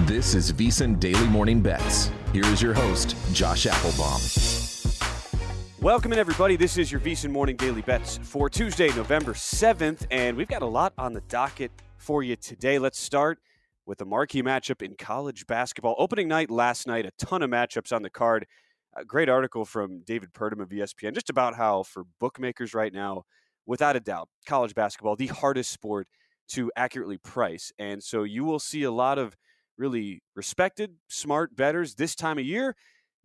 [0.00, 2.10] This is VSiN Daily Morning Bets.
[2.32, 4.20] Here is your host, Josh Appelbaum.
[5.80, 6.56] Welcome in, everybody.
[6.56, 10.66] This is your VSiN Morning Daily Bets for Tuesday, November 7th, and we've got a
[10.66, 12.80] lot on the docket for you today.
[12.80, 13.38] Let's start
[13.86, 15.94] with a marquee matchup in college basketball.
[15.96, 18.46] Opening night last night, a ton of matchups on the card.
[18.96, 23.22] A great article from David Purdum of ESPN just about how, for bookmakers right now,
[23.64, 26.08] without a doubt, college basketball, the hardest sport
[26.48, 27.70] to accurately price.
[27.78, 29.36] And so you will see a lot of
[29.76, 32.76] really respected, smart bettors this time of year.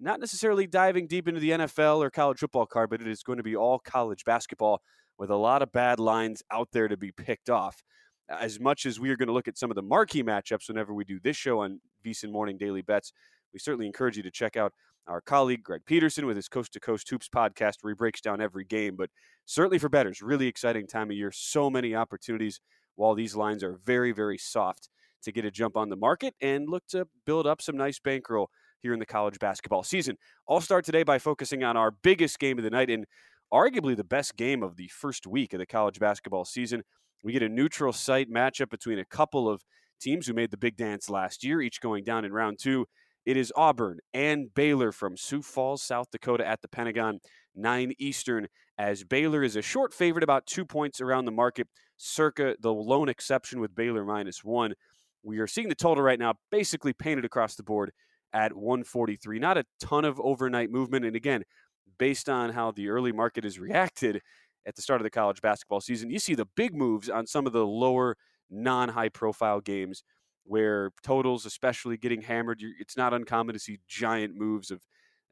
[0.00, 3.38] Not necessarily diving deep into the NFL or college football card, but it is going
[3.38, 4.80] to be all college basketball
[5.18, 7.82] with a lot of bad lines out there to be picked off.
[8.28, 10.94] As much as we are going to look at some of the marquee matchups whenever
[10.94, 13.12] we do this show on VSiN Morning Daily Bets,
[13.52, 14.72] we certainly encourage you to check out
[15.08, 18.40] our colleague Greg Peterson with his Coast to Coast Hoops podcast, where he breaks down
[18.40, 18.94] every game.
[18.94, 19.10] But
[19.46, 21.32] certainly for bettors, really exciting time of year.
[21.32, 22.60] So many opportunities
[22.94, 24.90] while these lines are very, very soft
[25.22, 28.50] to get a jump on the market and look to build up some nice bankroll
[28.80, 30.16] here in the college basketball season.
[30.48, 33.06] I'll start today by focusing on our biggest game of the night and
[33.52, 36.82] arguably the best game of the first week of the college basketball season.
[37.22, 39.62] We get a neutral site matchup between a couple of
[40.00, 42.86] teams who made the big dance last year, each going down in round two.
[43.26, 47.18] It is Auburn and Baylor from Sioux Falls, South Dakota at the Pentagon,
[47.54, 48.46] 9 Eastern,
[48.78, 53.08] as Baylor is a short favorite, about two points around the market, circa the lone
[53.08, 54.74] exception with Baylor minus one.
[55.22, 57.92] We are seeing the total right now basically painted across the board
[58.32, 59.38] at 143.
[59.38, 61.04] Not a ton of overnight movement.
[61.04, 61.44] And again,
[61.98, 64.20] based on how the early market has reacted
[64.66, 67.46] at the start of the college basketball season, you see the big moves on some
[67.46, 68.16] of the lower,
[68.50, 70.02] non high profile games
[70.44, 72.62] where totals, especially getting hammered.
[72.80, 74.80] It's not uncommon to see giant moves of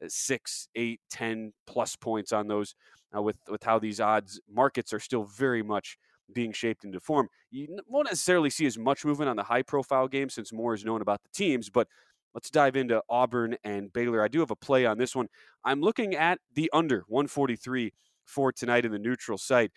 [0.03, 2.75] uh, six, eight, ten plus points on those.
[3.17, 5.97] Uh, with with how these odds markets are still very much
[6.32, 7.28] being shaped into form.
[7.50, 10.84] You won't necessarily see as much movement on the high profile games since more is
[10.84, 11.88] known about the teams, but
[12.34, 14.22] let's dive into Auburn and Baylor.
[14.22, 15.28] I do have a play on this one.
[15.64, 17.92] I'm looking at the under 143
[18.24, 19.70] for tonight in the neutral site.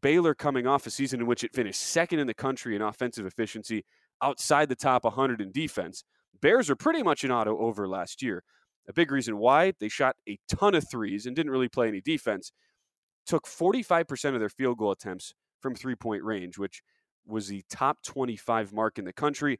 [0.00, 3.26] Baylor coming off a season in which it finished second in the country in offensive
[3.26, 3.84] efficiency,
[4.22, 6.04] outside the top 100 in defense.
[6.40, 8.42] Bears are pretty much an auto over last year.
[8.88, 12.00] A big reason why they shot a ton of threes and didn't really play any
[12.00, 12.52] defense.
[13.26, 16.82] Took 45% of their field goal attempts from three point range, which
[17.26, 19.58] was the top 25 mark in the country.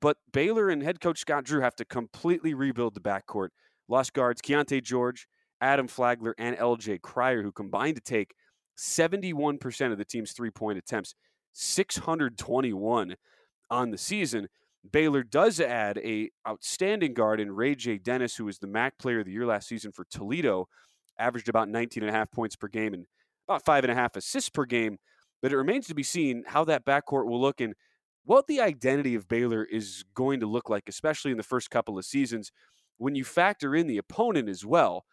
[0.00, 3.48] But Baylor and head coach Scott Drew have to completely rebuild the backcourt.
[3.88, 5.26] Lost guards Keyonte George,
[5.60, 8.34] Adam Flagler, and LJ Cryer, who combined to take
[8.76, 11.14] 71% of the team's three point attempts,
[11.52, 13.16] 621
[13.70, 14.48] on the season.
[14.90, 17.98] Baylor does add a outstanding guard in Ray J.
[17.98, 20.68] Dennis, who was the MAC player of the year last season for Toledo,
[21.18, 23.06] averaged about 19 and a half points per game and
[23.48, 24.98] about five and a half assists per game.
[25.40, 27.74] But it remains to be seen how that backcourt will look and
[28.24, 31.96] what the identity of Baylor is going to look like, especially in the first couple
[31.96, 32.52] of seasons.
[32.98, 35.04] When you factor in the opponent as well,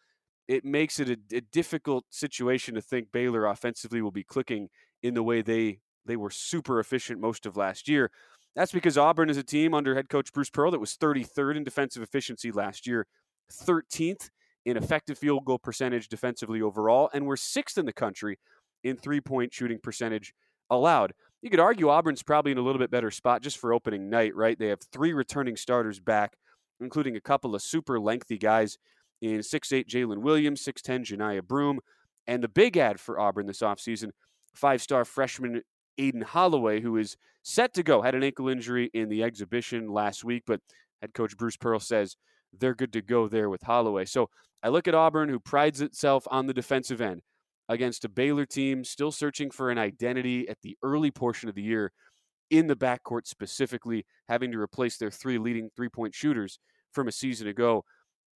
[0.48, 4.70] it makes it a, a difficult situation to think Baylor offensively will be clicking
[5.02, 8.12] in the way they they were super efficient most of last year.
[8.56, 11.64] That's because Auburn is a team under head coach Bruce Pearl that was 33rd in
[11.64, 13.08] defensive efficiency last year,
[13.52, 14.30] 13th
[14.66, 18.38] in effective field goal percentage defensively overall, and we're sixth in the country
[18.86, 20.34] in three point shooting percentage
[20.70, 21.14] allowed.
[21.42, 24.34] You could argue Auburn's probably in a little bit better spot just for opening night,
[24.36, 24.58] right?
[24.58, 26.38] They have three returning starters back,
[26.80, 28.78] including a couple of super lengthy guys
[29.22, 31.80] in 6'8 Jaylin Williams, 6'10 Johni Broom,
[32.28, 34.12] and the big ad for Auburn this offseason,
[34.54, 35.62] five star freshman
[35.98, 40.24] Aden Holloway, who is set to go, had an ankle injury in the exhibition last
[40.24, 40.62] week, but
[41.02, 42.16] head coach Bruce Pearl says
[42.58, 44.06] they're good to go there with Holloway.
[44.06, 44.30] So
[44.64, 47.22] I look at Auburn, who prides itself on the defensive end
[47.70, 51.64] against a Baylor team still searching for an identity at the early portion of the
[51.64, 51.92] year
[52.50, 56.60] in the backcourt specifically, having to replace their three leading three point shooters
[56.92, 57.84] from a season ago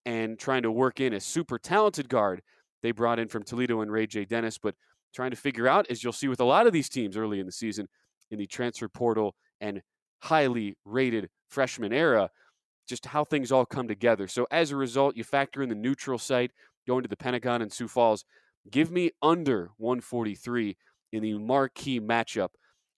[0.06, 2.42] and trying to work in a super talented guard
[2.82, 4.26] they brought in from Toledo and Ray J.
[4.26, 4.76] Dennis, but
[5.14, 7.46] trying to figure out, as you'll see with a lot of these teams early in
[7.46, 7.88] the season,
[8.32, 9.82] in the transfer portal and
[10.22, 12.30] highly rated freshman era,
[12.88, 14.28] just how things all come together.
[14.28, 16.52] So as a result, you factor in the neutral site,
[16.88, 18.24] going to the Pentagon and Sioux Falls.
[18.70, 20.78] Give me under 143
[21.12, 22.50] in the marquee matchup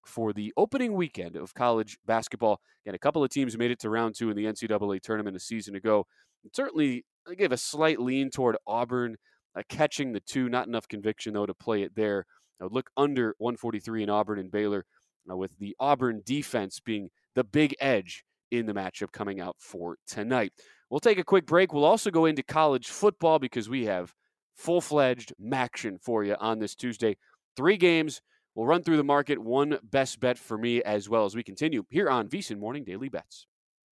[0.05, 2.59] for the opening weekend of college basketball.
[2.85, 5.39] And a couple of teams made it to round two in the NCAA tournament a
[5.39, 6.05] season ago.
[6.53, 9.17] Certainly, I gave a slight lean toward Auburn
[9.55, 10.49] uh, catching the two.
[10.49, 12.25] Not enough conviction, though, to play it there.
[12.59, 14.85] I would look under 143 in Auburn and Baylor,
[15.29, 19.97] uh, with the Auburn defense being the big edge in the matchup coming out for
[20.07, 20.53] tonight.
[20.89, 21.73] We'll take a quick break.
[21.73, 24.13] We'll also go into college football because we have
[24.55, 27.17] full fledged action for you on this Tuesday.
[27.55, 28.21] Three games.
[28.55, 29.39] We'll run through the market.
[29.39, 33.09] One best bet for me as well as we continue here on VSiN Morning Daily
[33.09, 33.47] Bets.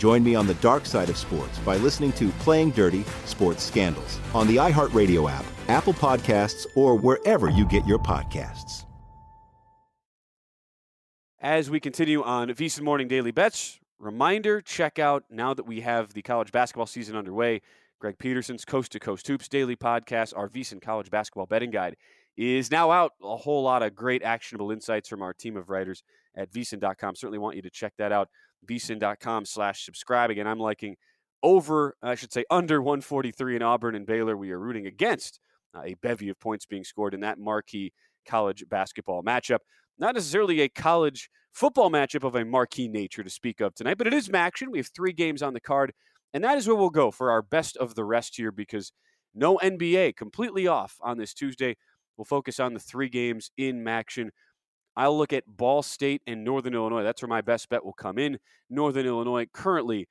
[0.00, 4.18] Join me on the dark side of sports by listening to Playing Dirty Sports Scandals
[4.32, 8.86] on the iHeartRadio app, Apple Podcasts, or wherever you get your podcasts.
[11.38, 16.14] As we continue on VSiN Morning Daily Bets, reminder check out now that we have
[16.14, 17.60] the college basketball season underway.
[17.98, 21.96] Greg Peterson's Coast to Coast Hoops daily podcast, our VSiN College Basketball Betting Guide,
[22.38, 23.12] is now out.
[23.22, 26.02] A whole lot of great actionable insights from our team of writers
[26.36, 27.16] at VSiN.com.
[27.16, 28.28] Certainly want you to check that out
[28.68, 30.30] vsin.com slash subscribe.
[30.30, 30.96] Again, I'm liking
[31.42, 34.36] over, I should say, under 143 in Auburn and Baylor.
[34.36, 35.40] We are rooting against
[35.74, 37.92] uh, a bevy of points being scored in that marquee
[38.26, 39.60] college basketball matchup.
[39.98, 44.06] Not necessarily a college football matchup of a marquee nature to speak of tonight, but
[44.06, 44.70] it is action.
[44.70, 45.92] We have three games on the card,
[46.32, 48.92] and that is where we'll go for our best of the rest here because
[49.34, 51.76] no NBA completely off on this Tuesday.
[52.16, 54.30] We'll focus on the three games in action.
[55.00, 57.02] I'll look at Ball State and Northern Illinois.
[57.02, 58.38] That's where my best bet will come in.
[58.68, 60.06] Northern Illinois currently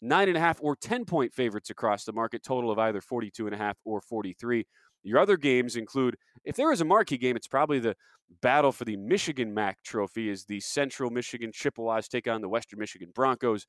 [0.00, 3.44] nine and a half or 10 point favorites across the market, total of either 42
[3.44, 4.66] and a half or 43.
[5.02, 7.94] Your other games include, if there is a marquee game, it's probably the
[8.40, 12.78] battle for the Michigan MAC trophy as the Central Michigan Chippewas take on the Western
[12.78, 13.66] Michigan Broncos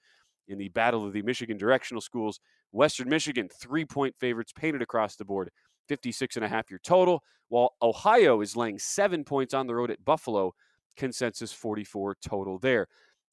[0.48, 2.40] in the battle of the Michigan directional schools.
[2.72, 5.52] Western Michigan, three point favorites painted across the board.
[5.88, 9.92] 56 and a half your total, while Ohio is laying seven points on the road
[9.92, 10.54] at Buffalo,
[10.96, 12.88] consensus 44 total there.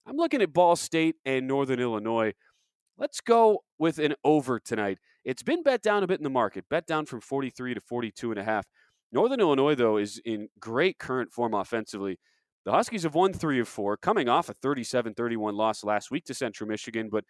[0.07, 2.33] I'm looking at Ball State and Northern Illinois.
[2.97, 4.99] Let's go with an over tonight.
[5.25, 8.31] It's been bet down a bit in the market, bet down from 43 to 42
[8.31, 8.65] and a half.
[9.13, 12.19] Northern Illinois, though, is in great current form offensively.
[12.65, 16.25] The Huskies have won three of four, coming off a 37 31 loss last week
[16.27, 17.25] to Central Michigan, but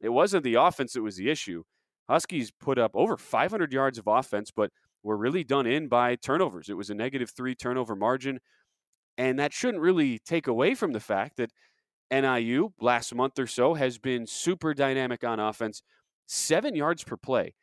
[0.00, 1.62] it wasn't the offense that was the issue.
[2.08, 4.70] Huskies put up over 500 yards of offense, but
[5.02, 6.68] were really done in by turnovers.
[6.68, 8.40] It was a negative three turnover margin.
[9.18, 11.52] And that shouldn't really take away from the fact that
[12.10, 15.82] NIU last month or so has been super dynamic on offense,
[16.26, 17.54] seven yards per play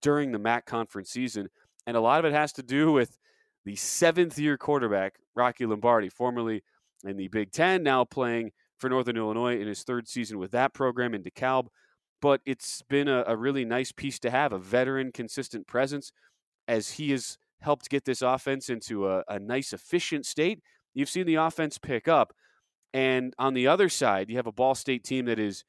[0.00, 1.48] during the MAC conference season.
[1.86, 3.16] And a lot of it has to do with
[3.64, 6.62] the seventh year quarterback, Rocky Lombardi, formerly
[7.04, 10.74] in the Big Ten, now playing for Northern Illinois in his third season with that
[10.74, 11.68] program in DeKalb
[12.22, 16.12] but it's been a, a, really nice piece to have a veteran, consistent presence
[16.68, 20.60] as he has helped get this offense into a, a nice, efficient state.
[20.94, 22.32] You've seen the offense pick up.
[22.94, 25.64] And on the other side, you have a Ball State team that is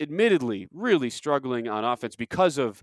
[0.00, 2.82] admittedly really struggling on offense because of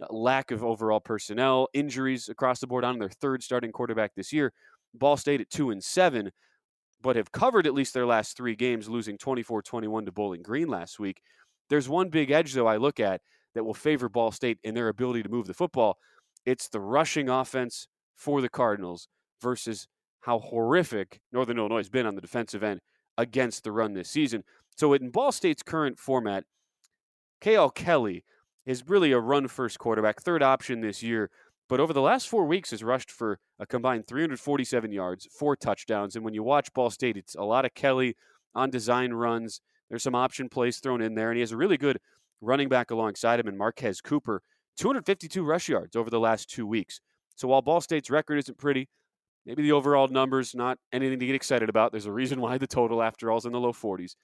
[0.00, 4.32] uh, lack of overall personnel, injuries across the board on their third starting quarterback this
[4.32, 4.52] year.
[4.94, 6.30] Ball State at 2 and 7,
[7.02, 11.00] but have covered at least their last 3 games losing 24-21 to Bowling Green last
[11.00, 11.20] week.
[11.68, 13.20] There's one big edge, though, I look at
[13.54, 15.98] that will favor Ball State in their ability to move the football.
[16.44, 19.08] It's the rushing offense for the Cardinals
[19.42, 19.88] versus
[20.20, 22.80] how horrific Northern Illinois has been on the defensive end
[23.16, 24.44] against the run this season.
[24.76, 26.44] So, in Ball State's current format,
[27.40, 28.24] Kiael Kelly
[28.66, 31.30] is really a run first quarterback, third option this year,
[31.68, 36.14] but over the last four weeks has rushed for a combined 347 yards, four touchdowns.
[36.14, 38.16] And when you watch Ball State, it's a lot of Kelly
[38.54, 39.60] on design runs.
[39.88, 41.98] There's some option plays thrown in there, and he has a really good
[42.40, 44.42] running back alongside him in Marquez Cooper.
[44.76, 47.00] 252 rush yards over the last two weeks.
[47.34, 48.88] So while Ball State's record isn't pretty,
[49.46, 51.92] maybe the overall numbers not anything to get excited about.
[51.92, 54.16] There's a reason why the total, after all, is in the low 40s.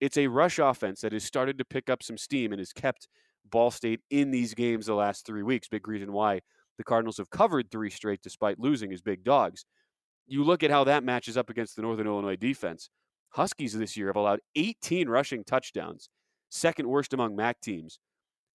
[0.00, 3.08] It's a rush offense that has started to pick up some steam and has kept
[3.50, 5.68] Ball State in these games the last three weeks.
[5.68, 6.40] Big reason why
[6.76, 9.64] the Cardinals have covered three straight despite losing as big dogs.
[10.26, 12.90] You look at how that matches up against the Northern Illinois defense.
[13.36, 16.08] Huskies this year have allowed 18 rushing touchdowns,
[16.48, 17.98] second worst among MAC teams,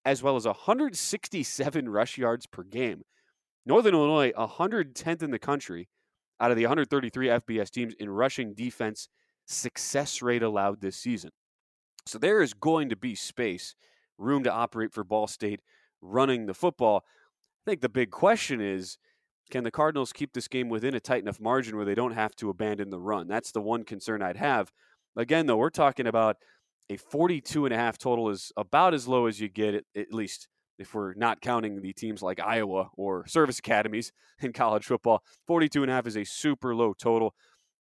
[0.05, 3.03] as well as 167 rush yards per game.
[3.63, 5.88] Northern Illinois, 110th in the country
[6.39, 9.07] out of the 133 FBS teams in rushing defense
[9.45, 11.29] success rate allowed this season.
[12.07, 13.75] So there is going to be space,
[14.17, 15.61] room to operate for Ball State
[16.01, 17.03] running the football.
[17.63, 18.97] I think the big question is
[19.51, 22.36] can the Cardinals keep this game within a tight enough margin where they don't have
[22.38, 23.27] to abandon the run?
[23.27, 24.72] That's the one concern I'd have.
[25.15, 26.38] Again, though, we're talking about
[26.89, 30.48] a 42 and a half total is about as low as you get, at least
[30.79, 35.22] if we're not counting the teams like Iowa or service academies in college football.
[35.48, 37.36] 42 and a half is a super low total.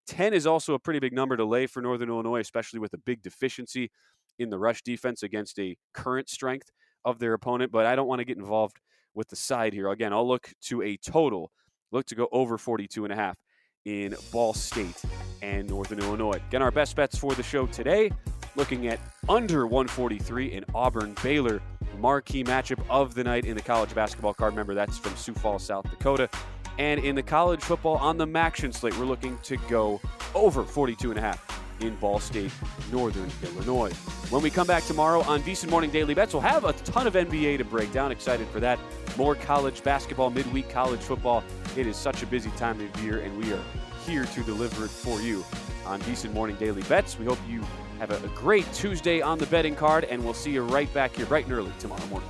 [0.07, 2.97] 10 is also a pretty big number to lay for Northern Illinois, especially with a
[2.97, 3.91] big deficiency
[4.39, 6.71] in the rush defense against a current strength
[7.05, 7.71] of their opponent.
[7.71, 8.77] But I don't want to get involved
[9.13, 9.89] with the side here.
[9.89, 11.51] Again, I'll look to a total,
[11.91, 13.38] look to go over 42 and a half
[13.86, 15.01] in Ball State
[15.41, 16.39] and Northern Illinois.
[16.48, 18.12] Again, our best bets for the show today,
[18.55, 21.62] looking at under 143 in Auburn Baylor
[22.00, 24.53] marquee matchup of the night in the college basketball card.
[24.53, 26.29] Remember, that's from Sioux Falls, South Dakota.
[26.77, 30.00] And in the college football on the MACtion slate, we're looking to go
[30.34, 32.51] over 42 and a half in Ball State,
[32.91, 33.91] Northern Illinois.
[34.29, 37.13] When we come back tomorrow on VSiN Morning Daily Bets, we'll have a ton of
[37.13, 38.12] NBA to break down.
[38.12, 38.79] Excited for that.
[39.17, 41.43] More college basketball, midweek college football.
[41.75, 43.63] It is such a busy time of year, and we are
[44.05, 45.43] here to deliver it for you
[45.86, 47.17] on VSiN Morning Daily Bets.
[47.17, 47.63] We hope you
[48.00, 51.25] have a, great Tuesday on the betting card, and we'll see you right back here
[51.25, 52.29] bright and early tomorrow morning.